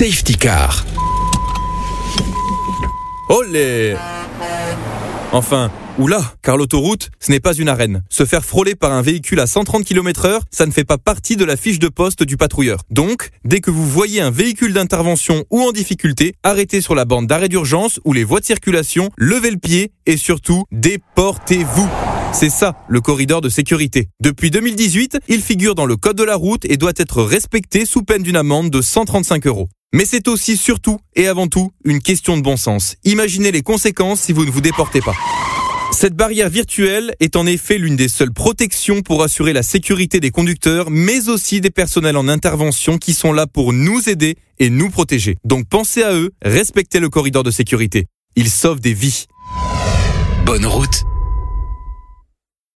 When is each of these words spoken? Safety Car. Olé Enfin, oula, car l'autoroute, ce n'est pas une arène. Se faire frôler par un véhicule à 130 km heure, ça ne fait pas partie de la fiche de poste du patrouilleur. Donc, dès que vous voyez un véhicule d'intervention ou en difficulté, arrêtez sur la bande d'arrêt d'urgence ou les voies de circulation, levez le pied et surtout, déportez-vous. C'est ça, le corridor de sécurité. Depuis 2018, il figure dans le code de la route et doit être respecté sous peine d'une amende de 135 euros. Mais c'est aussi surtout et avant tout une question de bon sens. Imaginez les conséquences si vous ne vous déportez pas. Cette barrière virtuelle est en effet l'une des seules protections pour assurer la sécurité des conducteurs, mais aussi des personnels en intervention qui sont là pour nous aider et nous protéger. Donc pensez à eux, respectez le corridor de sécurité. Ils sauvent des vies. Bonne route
Safety 0.00 0.34
Car. 0.34 0.86
Olé 3.28 3.94
Enfin, 5.30 5.70
oula, 5.98 6.22
car 6.40 6.56
l'autoroute, 6.56 7.10
ce 7.20 7.30
n'est 7.30 7.38
pas 7.38 7.52
une 7.52 7.68
arène. 7.68 8.02
Se 8.08 8.24
faire 8.24 8.42
frôler 8.42 8.74
par 8.74 8.92
un 8.92 9.02
véhicule 9.02 9.40
à 9.40 9.46
130 9.46 9.84
km 9.84 10.24
heure, 10.24 10.42
ça 10.50 10.64
ne 10.64 10.70
fait 10.70 10.86
pas 10.86 10.96
partie 10.96 11.36
de 11.36 11.44
la 11.44 11.58
fiche 11.58 11.78
de 11.78 11.88
poste 11.88 12.22
du 12.22 12.38
patrouilleur. 12.38 12.80
Donc, 12.88 13.28
dès 13.44 13.60
que 13.60 13.70
vous 13.70 13.86
voyez 13.86 14.22
un 14.22 14.30
véhicule 14.30 14.72
d'intervention 14.72 15.44
ou 15.50 15.60
en 15.60 15.70
difficulté, 15.70 16.32
arrêtez 16.42 16.80
sur 16.80 16.94
la 16.94 17.04
bande 17.04 17.26
d'arrêt 17.26 17.50
d'urgence 17.50 18.00
ou 18.06 18.14
les 18.14 18.24
voies 18.24 18.40
de 18.40 18.46
circulation, 18.46 19.10
levez 19.18 19.50
le 19.50 19.58
pied 19.58 19.92
et 20.06 20.16
surtout, 20.16 20.64
déportez-vous. 20.72 21.90
C'est 22.32 22.48
ça, 22.48 22.74
le 22.88 23.02
corridor 23.02 23.42
de 23.42 23.50
sécurité. 23.50 24.08
Depuis 24.22 24.50
2018, 24.50 25.18
il 25.28 25.42
figure 25.42 25.74
dans 25.74 25.84
le 25.84 25.98
code 25.98 26.16
de 26.16 26.24
la 26.24 26.36
route 26.36 26.64
et 26.64 26.78
doit 26.78 26.92
être 26.96 27.22
respecté 27.22 27.84
sous 27.84 28.02
peine 28.02 28.22
d'une 28.22 28.36
amende 28.36 28.70
de 28.70 28.80
135 28.80 29.46
euros. 29.46 29.68
Mais 29.92 30.04
c'est 30.04 30.28
aussi 30.28 30.56
surtout 30.56 31.00
et 31.16 31.26
avant 31.26 31.48
tout 31.48 31.72
une 31.84 32.00
question 32.00 32.36
de 32.36 32.42
bon 32.42 32.56
sens. 32.56 32.96
Imaginez 33.04 33.50
les 33.50 33.62
conséquences 33.62 34.20
si 34.20 34.32
vous 34.32 34.44
ne 34.44 34.50
vous 34.50 34.60
déportez 34.60 35.00
pas. 35.00 35.14
Cette 35.90 36.14
barrière 36.14 36.48
virtuelle 36.48 37.14
est 37.18 37.34
en 37.34 37.44
effet 37.44 37.76
l'une 37.76 37.96
des 37.96 38.08
seules 38.08 38.32
protections 38.32 39.02
pour 39.02 39.22
assurer 39.22 39.52
la 39.52 39.64
sécurité 39.64 40.20
des 40.20 40.30
conducteurs, 40.30 40.90
mais 40.90 41.28
aussi 41.28 41.60
des 41.60 41.70
personnels 41.70 42.16
en 42.16 42.28
intervention 42.28 42.98
qui 42.98 43.12
sont 43.12 43.32
là 43.32 43.48
pour 43.48 43.72
nous 43.72 44.08
aider 44.08 44.36
et 44.60 44.70
nous 44.70 44.90
protéger. 44.90 45.36
Donc 45.44 45.66
pensez 45.68 46.04
à 46.04 46.14
eux, 46.14 46.30
respectez 46.42 47.00
le 47.00 47.08
corridor 47.08 47.42
de 47.42 47.50
sécurité. 47.50 48.06
Ils 48.36 48.50
sauvent 48.50 48.80
des 48.80 48.94
vies. 48.94 49.26
Bonne 50.46 50.66
route 50.66 51.04